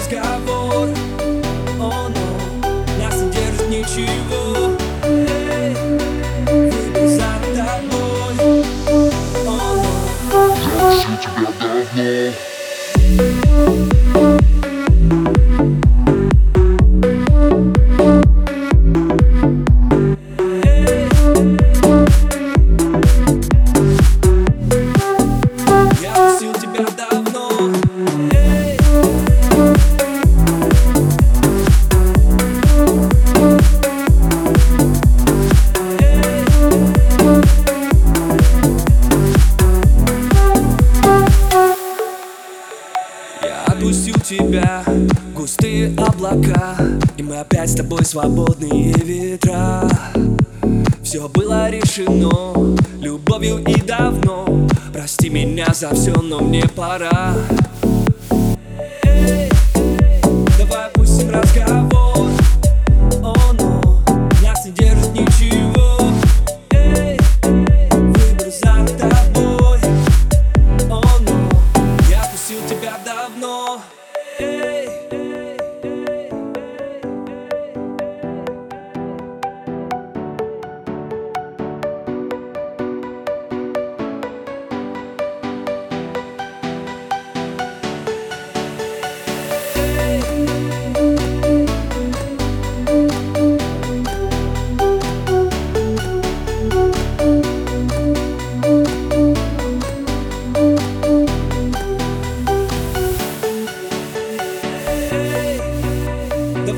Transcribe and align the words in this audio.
разговор. 0.00 0.88
О, 1.78 2.08
но 2.08 3.02
нас 3.02 3.14
не 3.16 3.30
держит 3.30 3.68
ничего 3.68 4.39
густые 45.34 45.94
облака 45.96 46.76
И 47.16 47.22
мы 47.22 47.38
опять 47.38 47.70
с 47.70 47.74
тобой 47.74 48.04
свободные 48.04 48.92
ветра. 48.92 49.88
Все 51.02 51.28
было 51.28 51.70
решено 51.70 52.76
любовью 53.00 53.58
и 53.58 53.80
давно. 53.80 54.68
Прости 54.92 55.28
меня 55.28 55.72
за 55.72 55.94
все, 55.94 56.12
но 56.12 56.40
мне 56.40 56.64
пора. 56.76 57.34
Эй, 59.04 59.50
Давай 60.58 60.86
опустим 60.86 61.30
разговор 61.30 61.99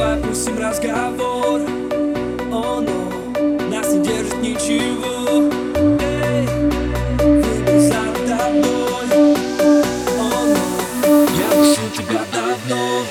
Давай 0.00 0.18
опустим 0.18 0.58
разговор. 0.58 1.60
О, 2.50 2.80
но 2.80 3.68
нас 3.68 3.92
не 3.92 4.02
держит 4.02 4.40
ничего. 4.40 5.50
Эй, 6.00 6.46
выбор 7.18 7.78
за 7.78 8.00
тобой. 8.26 9.34
О, 10.18 10.56
но 11.04 11.24
я 11.24 11.50
ищу 11.62 11.82
тебя 11.94 12.22
давно 12.32 13.04